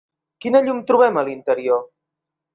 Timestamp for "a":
1.21-1.25